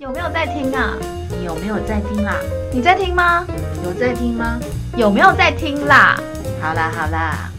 [0.00, 0.96] 有没有在听啊？
[1.28, 2.36] 你有没有在听啦？
[2.72, 3.44] 你在听吗？
[3.84, 4.60] 有在听吗？
[4.96, 6.16] 有没有在听啦？
[6.62, 7.50] 好啦好啦，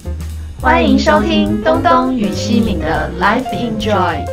[0.61, 4.25] 欢迎收听东东与西敏的 Life Enjoy。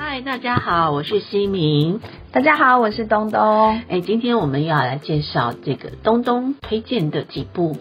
[0.00, 2.00] 嗨，大家好，我是西敏。
[2.32, 3.78] 大家好，我是东东。
[3.90, 7.76] 哎，今天我们要来介绍这个东东推荐的几部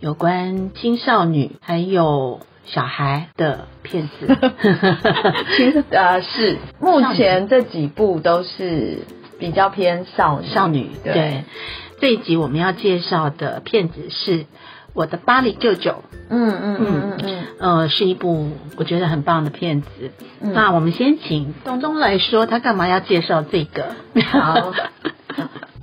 [0.00, 4.26] 有关青少女还有小孩的片子。
[5.56, 8.98] 其实呃 是，目前这几部都是
[9.38, 11.44] 比较偏少女少女对对，
[12.00, 14.38] 这一集我们要介绍的片子是
[14.94, 15.90] 《我的巴黎舅舅》。
[16.28, 19.88] 嗯嗯嗯嗯嗯，呃，是一部我觉得很棒的片子。
[20.40, 23.94] 嗯那我们先请东东来说，他干嘛要介绍这个？
[24.24, 24.72] 好。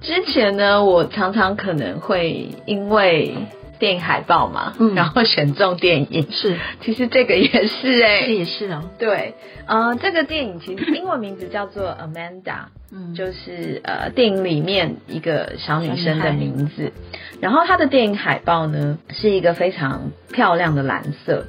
[0.02, 3.38] 之前呢，我常常可能会因为
[3.84, 6.32] 电影海报嘛，嗯然后选中电影。
[6.32, 8.90] 是，其实这个也是 哎、这也是哦。
[8.98, 16.94] 对，呃，这个电影其实英文名字叫做 Amanda，嗯就是呃电影里面一个小女生的名字。
[17.42, 21.48] 然后它的电影海报呢是一个非常漂亮的蓝色，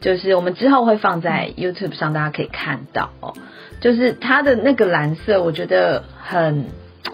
[0.00, 3.32] 就是我们之后会放在 YouTube 上，大家可以看到哦。
[3.80, 6.66] 就是它的那个蓝色，我觉得很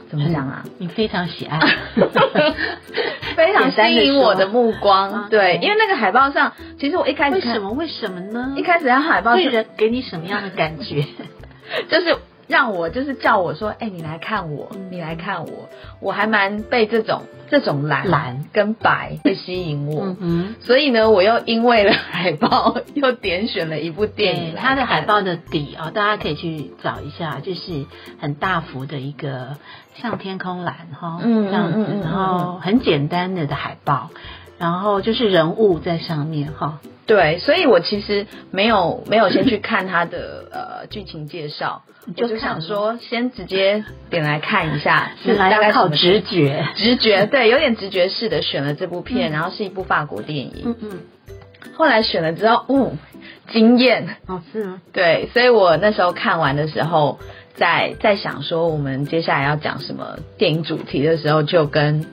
[0.08, 0.64] 怎么讲啊？
[0.78, 1.58] 你非常喜爱，
[3.36, 5.10] 非常吸引我的目光。
[5.12, 7.70] 啊对，因为那个海报上，其实我一开始为什么？
[7.72, 8.54] 为什么呢？
[8.56, 11.04] 一开始看海报是对人给你什么样的感觉？
[11.90, 12.16] 就是
[12.48, 15.68] 让我就是叫我说，哎、你来看我，你来看我，
[16.00, 20.04] 我还蛮被这种这种蓝蓝跟白会吸引我。
[20.04, 20.54] 嗯哼。
[20.60, 27.86] 所以呢，我又因为了海报，又点选了一部电影它的海报的底啊、哦，大家可以去找一下，就是
[28.18, 29.56] 很大幅的一个
[29.96, 34.10] 像天空蓝哈，嗯这样子，然后很简单的的海报，
[34.58, 50.90] 然后就是人物在上面哈，对，所以我其实没有没有先去看它的 呃剧情介绍，我就就想说先直接点来看一下， 是来大概要靠直觉，直觉， 对，有点直觉式的选了这部片，然后是一部法国电影，嗯嗯，
[51.74, 52.98] 后来选了之后，嗯，
[53.52, 54.80] 惊艳，哦是吗？
[54.92, 57.18] 对，所以我那时候看完的时候，
[57.54, 62.06] 在在想说我们接下来要讲什么电影主题的时候，就跟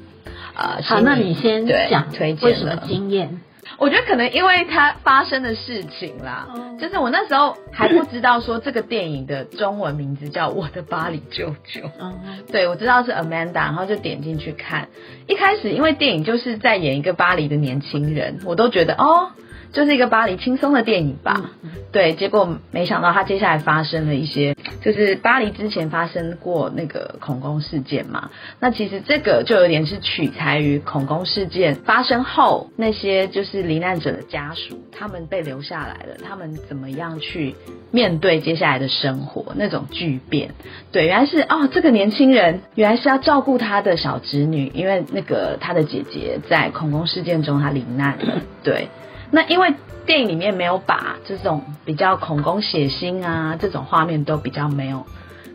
[0.56, 2.88] 呃，好，那你先讲推荐为什么荐了。
[2.88, 3.42] 惊艳？
[3.78, 11.82] 我觉得可能因为它发生的事情啦，哦就是我那时候还不知道说这个电影的中文名字叫《我的巴黎舅舅》。
[12.00, 14.90] 嗯对，我知道是 Amanda，然后就点进去看。
[15.28, 19.32] 一开始因为电影就是在演一个巴黎的年轻人，我都觉得哦，
[19.74, 21.52] 就是一个巴黎轻松的电影吧。
[21.64, 28.32] 嗯对，结果没想到他接下来发生了一些，就是巴黎之前发生过那个恐攻事件嘛。
[28.60, 37.54] 那其实这个就有点是取材于恐攻事件发生后，那些就是罹难者的家属，他们被留下来了，他们怎么样去
[37.92, 40.56] 面对接下来的生活那种巨变。
[40.92, 48.42] 对，原来是哦，这个年轻人原来是要照顾他的小侄女，因为那个他的姐姐在恐攻事件中她罹难了。
[48.64, 48.88] 对，
[49.34, 49.74] 那因为
[50.06, 55.08] 电影里面没有把这种比较恐攻血腥啊这种画面都比较没有，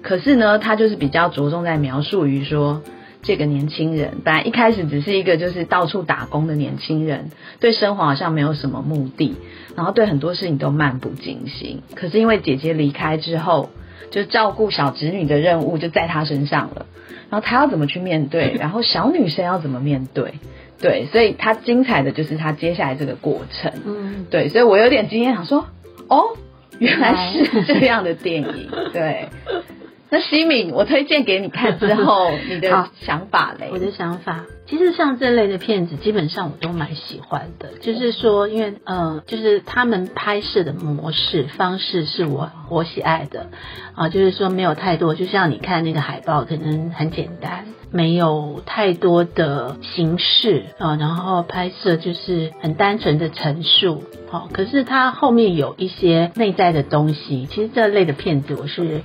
[0.03, 2.83] 可是呢，他就是比较着重在描述于说。
[3.21, 9.35] 这个年轻人本来一开始只是一个就是到处打工的年轻人，对生活好像没有什么目的，
[9.75, 11.83] 然后对很多事情都漫不经心。
[11.97, 13.71] 可是因为姐姐离开之后，
[14.13, 16.87] 就照顾小侄女的任务就在他身上了，
[17.29, 20.35] 然后他要怎么去面对，然后小女生要怎么面对，
[20.81, 25.67] 对，所以他精彩的就是他接下来这个过程，嗯，对，所以我有点惊艳，想说，
[26.09, 26.37] 哦，
[26.79, 29.29] 原来是这样的电影，对。
[30.11, 33.69] 那西敏，我推荐给你看之后，你的想法嘞？
[33.71, 37.73] 我的想法，其实像这类的片子，基本上我都蛮喜欢的。
[37.83, 43.49] 就是说，因为呃，就是他们拍摄的模式方式是我我喜爱的
[43.95, 54.05] 啊、就是说没有太多，就像你看那个海报，可能很简单，没有太多的形式啊、然后拍摄就是很单纯的陈述。
[54.31, 57.47] 好、可是它后面有一些内在的东西。
[57.47, 59.03] 其实这类的片子，我是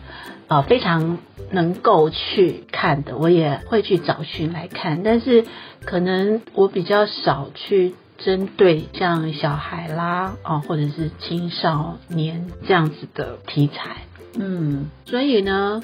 [0.48, 1.18] 呃非常
[1.52, 5.46] 能够去看的，我也会去找寻来看，但是
[5.85, 14.03] 可能我比较少去针对像小孩啦，哦，或者是青少年这样子的题材，
[14.40, 15.82] 嗯，所以呢，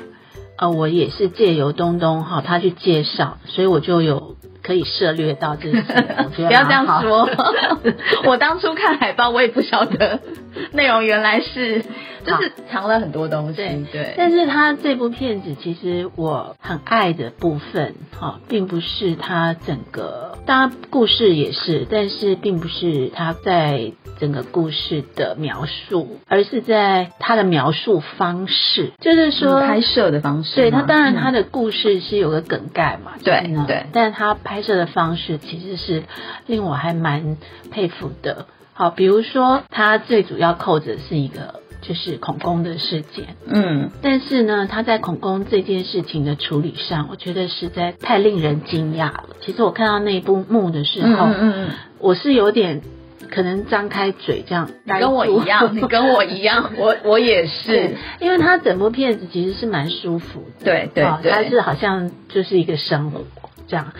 [0.57, 5.81] 呃，我也是借由东东哈他去介绍，所以我就有可以涉猎到这些，
[6.35, 7.27] 不要这样说。
[8.25, 10.19] 我当初看海报，我也不晓得
[10.73, 11.81] 内容原来是
[12.25, 13.55] 就是藏了很多东西。
[13.55, 13.85] 对。
[13.91, 33.85] 对，但是他这部片子其实我很爱的部分，哈、并不是他整个当然故事也是，但是并不是他在整个故事的描述，而是在他的描述方式，就是说、嗯拍摄的方式，对他，当然嗯他的故事是有个梗概嘛，对对。
[33.93, 36.03] 但是他拍摄的方式其实是
[36.47, 37.37] 令我还蛮
[37.71, 38.45] 佩服的。
[38.79, 43.89] 好，比如说他最主要扣着是一个就是恐攻的事件，嗯。
[44.01, 49.25] 但是呢，他在恐攻这件事情的处理上，我觉得实在太令人惊讶了。
[49.41, 52.81] 其实我看到那一部幕的时嗯候，嗯嗯嗯，我是有点
[53.29, 60.63] 可能张开嘴这样跟我一样，你跟我一样，我 我也是，，因为他整部片子其实是蛮舒服的。
[60.63, 63.25] 对对啊，对，它是好像就是一个生活
[63.69, 63.93] 这样，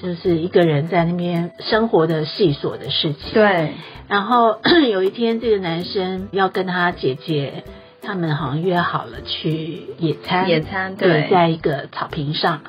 [0.00, 3.74] 就是一个人在那边生活的细琐的事情。，对，
[4.08, 7.64] 然后 有一天，这个男生要跟他姐姐
[8.00, 12.60] 他们好像约好了去野餐，野餐对，对在一个草坪上，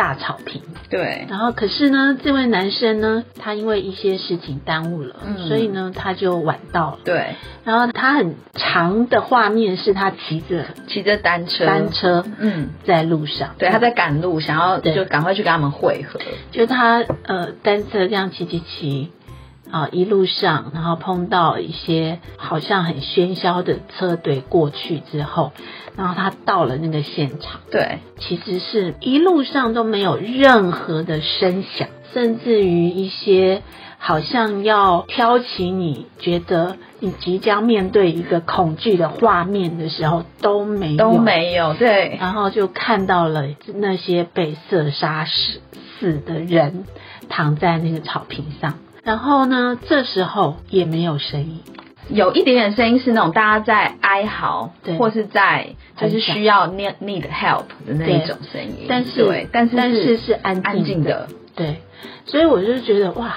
[0.00, 0.62] 大草坪。
[0.88, 5.46] 对，然后可是呢，这位男生呢，他因为一些事情耽误了，嗯。
[5.46, 6.98] 所以呢，他就晚到了。
[7.04, 16.18] 对，然后他很长的画面是他骑着骑着单车，单车嗯，在路上，对，他在赶路，想要就赶快去跟他们会合，
[16.50, 19.12] 就他呃单车这样骑骑骑
[19.70, 25.52] 啊、一路上，然后碰到一些好像很喧嚣的车队过去之后，
[25.96, 33.62] 然后他到了那个现场，对，其实是一路上都没有任何的声响，甚至于一些
[33.98, 43.44] 好像要挑起你觉得你即将面对一个恐惧的画面的时候都没有，都没有，对，然后就看到了
[43.74, 45.60] 那些被射杀死
[45.98, 46.86] 死的人
[47.28, 51.60] 躺在那个草坪上，然后呢，这时候也没有声音，
[52.08, 54.96] 有一点点声音是那种大家在哀嚎，对。
[54.96, 61.80] 或是在就是需要 need need help 的那一种声音，但是对，但是但是是安安静的，对，
[62.26, 63.36] 所以我就觉得哇，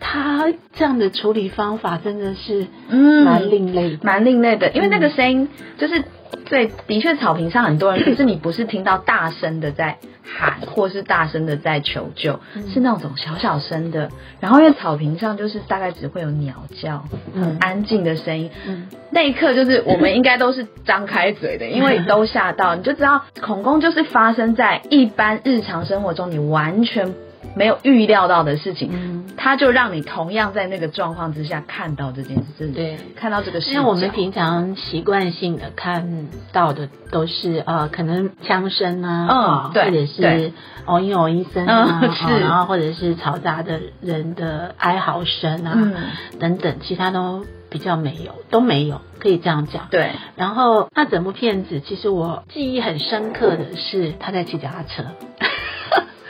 [0.00, 3.24] 他这样的处理方法真的是嗯。
[3.24, 6.04] 蛮另类的，蛮另类的，因为那个嗯声音就是
[6.48, 14.10] 对，的确草坪上很多人，可是你不是听到大声的在喊，或是大声的在求救，嗯是那种小小声的。
[14.40, 17.04] 然后因为草坪上就是大概只会有鸟叫，
[17.34, 18.50] 很嗯安静的声音。
[18.66, 27.14] 嗯那一刻就是我们应该都是张开嘴的，因为都吓到，你就知道恐攻就是发生在一般日常生活中你完全
[27.56, 28.90] 没有预料到的事情。
[28.92, 29.24] 嗯。
[29.36, 33.72] 他就让你同样在那个状况之下看到这件事，对看到这个视角。
[33.72, 40.52] 因为我们平常习惯性的看到的都是呃，可能枪声啊，嗯或者是
[40.86, 45.94] 哦因哦一声啊，嗯啊是然后或者是嘈杂的人的哀嚎声啊，嗯
[46.38, 49.88] 等等，其他都比较没有，都没有，可以这样讲。
[49.90, 55.04] 对，然后那整部片子，其实我记忆很深刻的是他在骑脚踏车，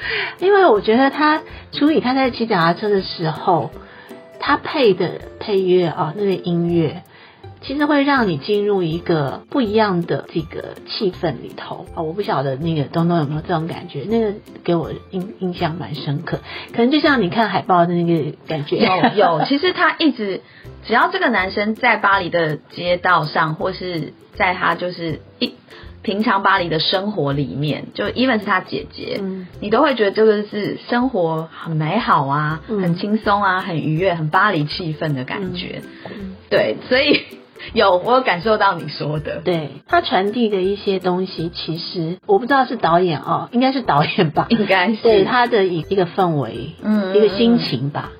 [0.40, 1.42] 因为我觉得他
[1.72, 3.70] 处理他在骑脚踏车的时候，
[4.40, 7.02] 他配的配乐啊，那个音乐。
[7.66, 12.02] 其实会让你进入一个不一样的这个气氛里头啊！
[12.02, 16.40] 我不晓得那个东东有没有这种感觉，那个给我印印象蛮深刻，
[16.74, 20.42] 可能就像你看海报的那个感觉，有有， 其实他一直
[20.86, 25.54] 只要这个男生在巴黎的街道上，或是在他就是一
[26.04, 35.82] 平常巴黎的生活里面，就 even 是他姐姐，嗯你都会觉得这个是生活很美好啊，嗯很轻松啊，很愉悦，很巴黎气氛的感觉。
[36.06, 37.22] 嗯对，所以
[37.72, 44.46] 有我有感受到你说的，对他传递的一些东西，其实我不知道是导演哦，应该是导演吧？
[44.50, 48.12] 应该是对他的一一个氛围，嗯一个心情吧。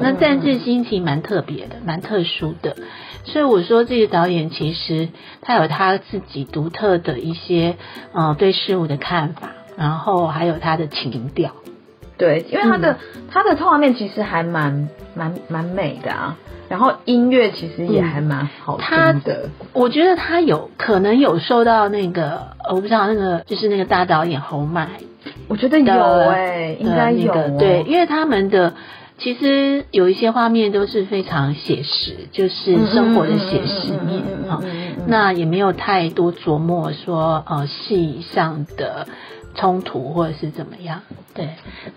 [0.00, 2.76] 那但这心情蛮特别的，蛮特殊的。
[3.24, 5.08] 所以我说，这个导演其实
[5.40, 7.76] 他有他自己独特的一些
[8.12, 11.52] 呃对事物的看法，然后还有他的情调。
[12.18, 12.98] 对，因为他嗯的、
[13.30, 16.36] 他的画面其实还蛮蛮蛮美的啊，
[16.68, 19.48] 然后音乐其实也还蛮好他听的。
[19.72, 24.88] 我觉得他有可能有受到那个，我不知道那个就是那个大导演侯麦
[25.48, 28.74] 我觉得有的哎、应该呃有、那个对，因为他们的
[29.22, 34.60] 其实有一些画面都是非常写实，就是生活的写实面啊。
[35.06, 39.06] 那也没有太多琢磨说呃戏上的
[39.54, 41.02] 冲突或者是怎么样。
[41.34, 41.50] 对，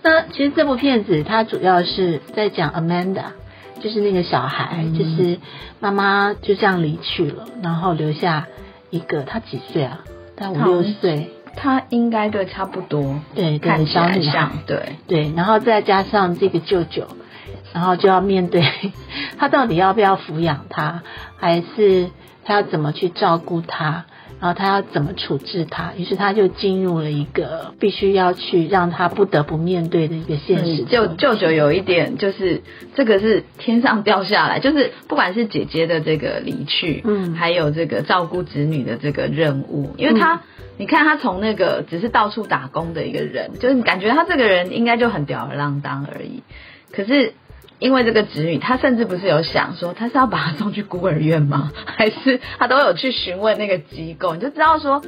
[0.04, 3.26] 那其实这部片子它主要是在讲 Amanda。
[3.82, 5.38] 就是那个小孩，嗯就是
[5.80, 8.48] 妈妈就这样离去了，然后留下
[8.90, 10.00] 一个他几岁啊？
[10.38, 14.32] 他五六岁，他应该对差不多，对对，看小女孩。
[14.32, 17.08] 像，对，对，然后再加上这个舅舅，
[17.74, 18.64] 然后就要面对
[19.38, 21.04] 他到底要不要抚养他，
[21.38, 22.10] 还是
[22.44, 24.06] 他要怎么去照顾他，
[24.46, 30.84] 然然后他要怎么处置他，于是他就进入了一个必须要去让他不得不面对的一个现实。
[30.84, 32.62] 舅舅舅有一点就是
[32.94, 40.44] 这个是天上掉下来，就是不管是姐姐的这个离去，嗯，还有这个照顾子女的这个任务，因为他。
[40.78, 46.44] 你看他从那个只是到处打工的一个人，就是你感觉他这个人应该就很吊儿郎当而已。
[46.92, 47.34] 可是
[47.86, 51.72] 因为这个子女，他甚至不是有想说他是要把他送去孤儿院吗？
[51.86, 54.34] 还是他都有去询问那个机构？
[54.34, 55.04] 你就知道说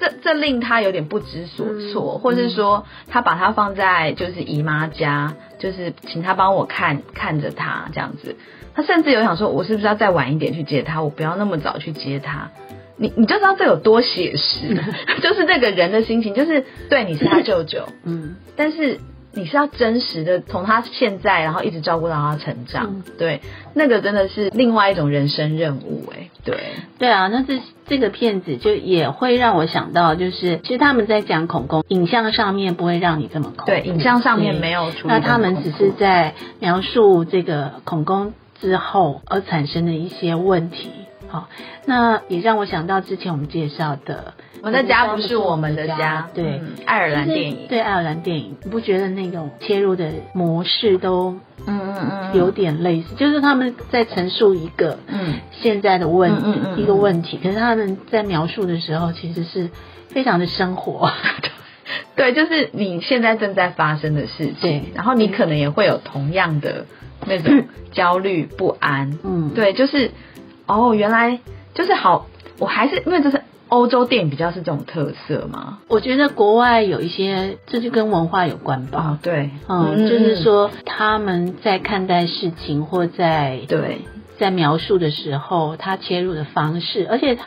[0.00, 8.34] 这这令他有点不知所措，或是说他把他放在就是姨妈家，就是请他帮我看看着他这样子。
[8.74, 11.00] 他甚至有想说，我是不是要再晚一点去接他？
[11.00, 12.50] 我不要那么早去接他。
[12.96, 14.74] 你你就知道这有多写实，
[15.22, 18.98] 就是这个人的心情，就是对你是他舅舅， 嗯，但是
[19.32, 23.40] 你是要真实的从他现在，然后一直照顾到他成长，对，
[23.74, 26.58] 那个真的是另外一种人生任务，哎，对，
[26.98, 40.90] 对啊，那这这个片子就也会让我想到，就是其实他们在讲恐攻，影像上面不会让你这么恐，对，影像上面没有，那他们只是在描述这个恐攻之后而产生的一些问题。
[41.28, 41.48] 好，
[41.84, 44.32] 那也让我想到之前我们介绍的
[44.62, 56.32] 《我的家不是我们的家》，对，爱尔兰电影，对，爱尔兰电影，你不觉得那种切入的模式都，嗯嗯嗯，有点类似，就是他们在陈述一个，嗯，现在的问
[56.78, 59.68] 一个问题，可是他们在描述的时候，其实是
[60.08, 61.12] 非常的生活，
[62.16, 66.86] 对，就是你现在正在发生的事情，然后你可能也会有同样的
[67.26, 70.10] 那种焦虑不安，嗯，对，就是。
[70.68, 71.40] 哦，原来
[71.74, 72.26] 就是好，
[72.58, 75.78] 我还是因为这是欧洲电影比较是这种特色嘛。
[75.88, 78.98] 我觉得国外有一些，这就跟文化有关吧。
[78.98, 84.02] 哦，对，嗯，就是说他们在看待事情或在对。
[84.38, 87.38] 在描述的时候，他切入的方式，而且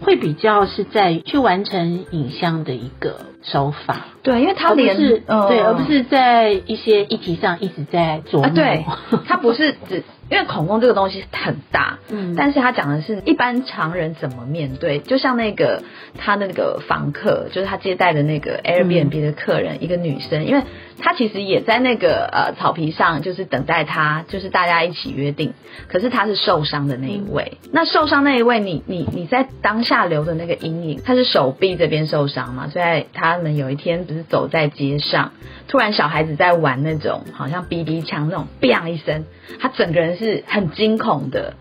[0.00, 4.06] 会比较是在去完成影像的一个手法。
[4.22, 8.48] 对，因为他连是对，而不是在一些议题上一直在琢磨。
[8.48, 8.86] 对，
[9.26, 14.98] 他不是只因为恐攻这个东西很大，嗯，但是他讲的是一般常人怎么面对。
[14.98, 15.82] 就像那个
[16.18, 20.62] 他的那个房客，就是他接待的那个 Airbnb 的客人，一个女生，因为
[20.98, 25.52] 她其实也在那个呃草皮上，就是等待他，就是大家一起约定。
[25.88, 26.38] 可是他是。
[26.38, 32.68] 受伤的那一位，那受伤那一位，你你你在当下留的那个阴影，他是手臂这边受伤嘛？
[32.68, 35.32] 所以他们有一天不是走在街上，
[35.66, 39.26] 突然小孩子在玩那种好像 BB 枪那种，bang 一声，
[39.60, 41.54] 他整个人是很惊恐的，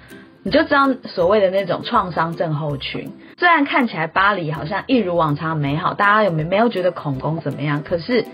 [0.44, 3.12] 你就知道所谓的那种创伤症候群。
[3.40, 7.84] 虽然看起来巴黎好像一如往常美好，大家有没没有觉得恐攻怎么样？
[7.84, 8.26] 可是，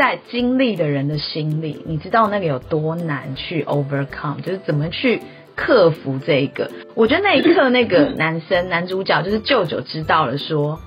[0.00, 5.20] 在经历的人的心里，你知道那个有多难去 overcome，就是怎么去。
[5.56, 10.80] 克服这个，我觉得那一刻那个男生男主角就是舅舅知道了，说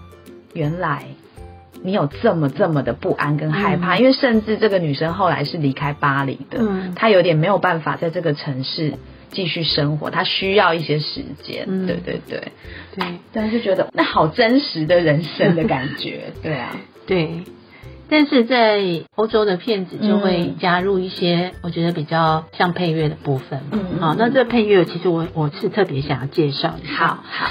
[0.54, 1.04] 原来
[1.84, 6.60] 你有这么这么的不安跟害怕，因为甚至这个女生后来是离开巴黎的，
[6.96, 8.94] 她有点没有办法在这个城市
[9.30, 11.86] 继续生活，她需要一些时间。
[11.86, 12.42] 对对对
[12.96, 17.44] 对，但是觉得那好真实的人生的感觉， 对啊，对。
[18.10, 18.82] 但是在
[19.16, 23.62] 欧洲的片子就会加入一些我觉得比较像配乐的部分。
[23.72, 26.76] 嗯，好，那这配乐其实我我是特别想要介绍。
[26.96, 27.48] 好好，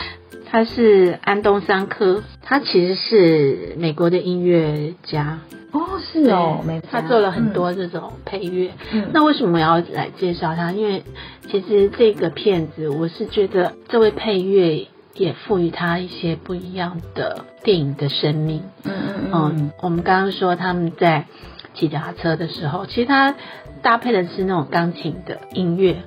[0.50, 5.40] 他是安东桑科，他其实是美国的音乐家。
[5.72, 8.72] 哦，是哦，他做了很多这种配乐。
[8.92, 10.70] 嗯，那为什么要来介绍他？
[10.72, 11.02] 因为
[11.50, 14.86] 其实这个片子，我是觉得这位配乐。
[15.14, 18.62] 也赋予他一些不一样的电影的生命。
[18.84, 19.72] 嗯嗯嗯。
[19.80, 21.26] 我们刚刚说他们在
[21.74, 23.34] 骑脚踏车的时候，其实他
[23.82, 26.02] 搭配的是那种钢琴的音乐，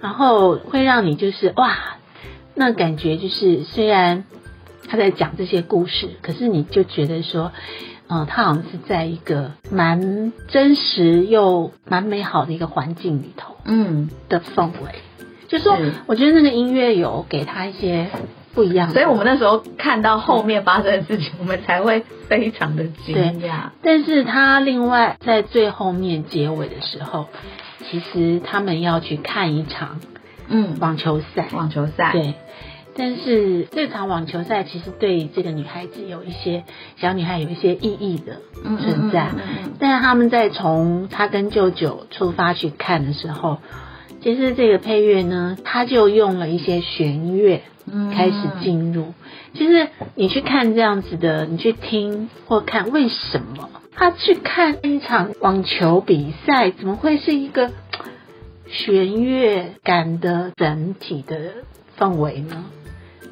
[0.00, 1.96] 然后会让你就是哇，
[2.54, 4.24] 那感觉就是虽然
[4.88, 7.52] 他在讲这些故事，可是你就觉得说，
[8.08, 14.94] 嗯，他好像是在一个蛮真实又蛮美好的一个环境里头，嗯的氛围。
[15.48, 18.10] 就说我觉得那个音乐有给他一些。
[18.54, 23.70] 不一样，所以我们那时候看到后面发生的事情，我们才会非常的惊讶。
[23.82, 27.28] 但是他另外在最后面结尾的时候，
[27.90, 30.00] 其实他们要去看一场
[30.48, 32.34] 嗯网球赛，网球赛对。
[32.94, 36.64] 但是这场网球赛其实对这个女孩子有一些
[36.98, 39.30] 小女孩有一些意义的存在。
[39.78, 43.60] 但是他们在从他跟舅舅出发去看的时候，
[44.22, 47.62] 其实这个配乐呢，它就用了一些弦乐。
[48.14, 49.12] 开始进入，
[49.54, 57.72] 其实你去看这样子的，你去听或看，为什么他去看一场网球比赛，怎么会是一个
[58.68, 61.36] 弦乐感的整体的
[61.98, 62.66] 氛围呢？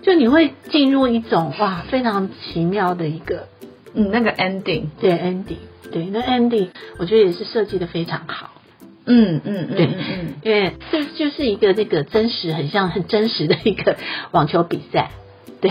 [0.03, 3.47] 就你会进入一种哇非常奇妙的一个
[3.95, 5.59] 嗯，那个 ending，对 ending，
[5.93, 8.51] 对那 ending 我觉得也是设计的非常好。
[9.11, 13.97] 嗯嗯嗯对嗯嗯，因为这就是一个这个真实，很像很真实的一个
[14.31, 15.11] 网球比赛，
[15.61, 15.71] 对，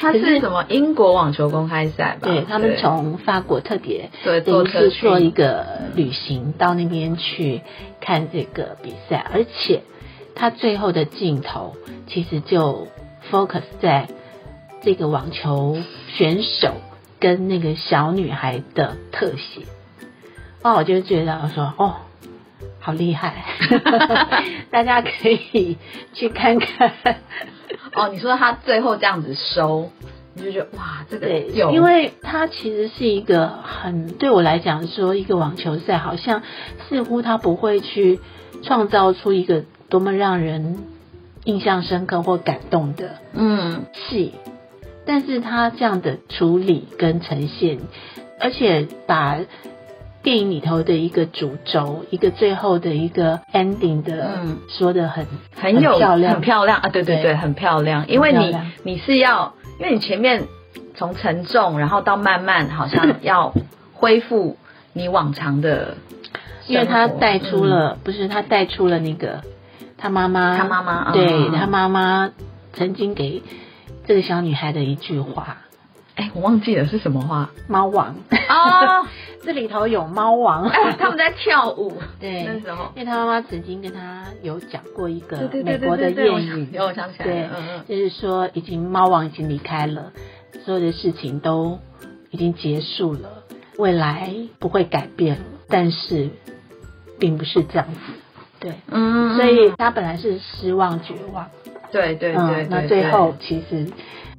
[0.00, 2.28] 它是什么英国网球公开赛吧？
[2.28, 7.62] 对他们从法国特别对等于是做一个旅行到那边去
[8.00, 9.82] 看这个比赛，而且
[10.34, 12.88] 他最后的镜头其实就
[13.30, 14.08] focus 在
[14.82, 15.78] 这个网球
[16.08, 16.74] 选手
[17.18, 19.62] 跟那个小女孩的特写。
[20.62, 21.94] 哦，我就觉得说哦。
[22.80, 23.44] 好厉害！
[24.70, 25.76] 大家可以
[26.14, 26.92] 去看看。
[27.94, 29.90] 哦，你说他最后这样子收，
[30.34, 36.42] 你就觉得哇，这个对，有因为他其实是一个很对我来讲说，一个网球赛好像
[36.88, 38.20] 似乎他不会去
[38.62, 40.78] 创造出一个多么让人
[41.44, 44.34] 印象深刻或感动的嗯戏，
[45.04, 47.80] 但是他这样的处理跟呈现，
[48.40, 49.38] 而且把
[50.22, 54.58] 电影里头的一个主轴，一个最后的一个 ending 的，嗯。
[54.68, 56.78] 说的很很有漂亮，很漂亮。
[56.78, 57.22] 啊，对对对。
[57.22, 60.44] 对，很漂亮，因为你你是要，因为你前面
[60.94, 63.54] 从沉重，然后到慢慢好像 要
[63.94, 64.56] 恢复
[64.92, 65.96] 你往常的，
[66.66, 67.68] 因为他带出嗯。
[67.68, 69.40] 了，不是他带出了那个
[69.96, 72.30] 他妈妈，他妈妈嗯对他妈妈
[72.74, 73.42] 曾经给
[74.06, 75.58] 这个小女孩的一句话。
[76.16, 79.06] 哎，我忘记了是什么话“猫王”，哦，
[79.42, 82.92] 这里头有猫王，哎他们在跳舞， 对那时候。
[82.94, 90.12] 因为他妈妈曾经跟他有讲过一个美国的对对对我谚语，有我想起来对，嗯嗯，就是说已经猫王已经离开了，
[90.64, 91.78] 所有的事情都
[92.30, 93.44] 已经结束了，
[93.78, 96.28] 未来不会改变了，但是
[97.18, 98.00] 并不是这样子，
[98.60, 98.74] 对。
[98.90, 99.36] 嗯。
[99.36, 101.48] 所以他本来是失望、绝望，
[101.90, 103.86] 对对对对，那最后其实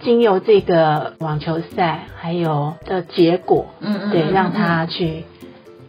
[0.04, 5.24] 经由这个网球赛还有的结果，对，嗯嗯对让他去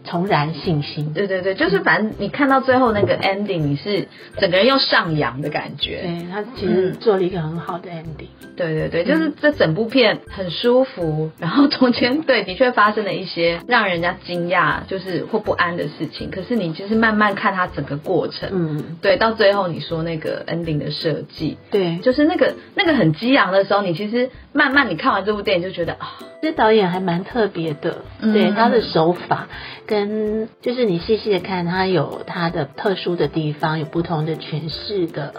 [0.03, 1.13] 重燃信心。
[1.13, 4.07] 对对对，就是反正你看到最后那个 ending，你是
[4.37, 6.01] 整个人又上扬的感觉。
[6.03, 16.29] 对他其实嗯做了一个很好的 ending，对对对，就是这整部片很舒服，然后中间对的确发生了一些让人家惊讶，就是或不安的事情。
[16.31, 29.47] 可是你就是慢慢看他整个过程，嗯，对，到最后你说那个 ending 的设计，对，就是那个那个很激昂的时候，你其实慢慢你看完这部电影就觉得啊，这导演还蛮特别的，嗯对他的手法
[29.93, 35.35] 跟就是你细细的看，它有它的特殊的地方，有不同的诠释的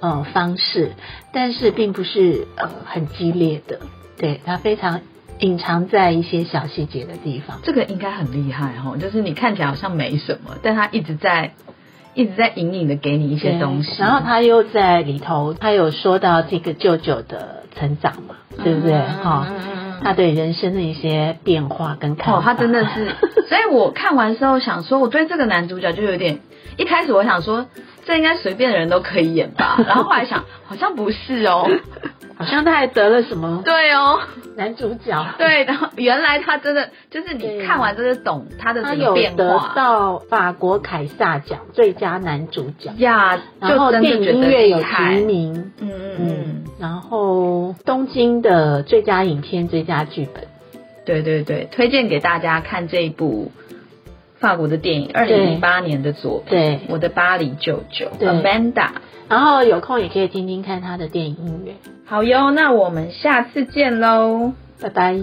[0.00, 0.92] 呃方式，
[1.34, 3.80] 但是并不是呃很激烈的，
[4.16, 5.02] 对他非常
[5.40, 7.60] 隐藏在一些小细节的地方。
[7.62, 11.52] 这个应该很厉害哦，就是你看起来好像没什么，但他一直在
[12.14, 18.94] 一直在隐隐的给你一些东西，然后他又在里头，他有说到这个舅舅的成长嘛，对不对？
[18.94, 19.52] 嗯哈、
[20.04, 23.08] 他对人生的一些变化跟看法，哦，他真的是，
[23.48, 26.40] 所以我看完之后想说，我对这个男主角就有点，
[26.76, 27.66] 一开始我想说，
[28.04, 31.66] 这应该随便的人都可以演吧，然后后来想，好像不是哦，
[32.36, 34.20] 好像他还得了什么对哦，
[34.56, 46.18] 男主角，对，然后原来他真的就是你看完真的懂他的他有整个变得化到法国凯撒奖最佳男主角，呀，然后电影音乐有提，名，嗯嗯嗯。
[46.18, 50.44] 嗯，，然后东京的最佳影片、最佳剧本，
[51.04, 53.50] 对对对，推荐给大家看这一部。
[54.40, 58.88] 法国的电影，二零零八年的作品，对我的巴黎舅舅对，Amanda，
[59.26, 61.72] 然后有空也可以听听看他的电影音乐。
[62.04, 64.52] 好哟，那我们下次见喽。
[64.82, 65.18] 拜拜。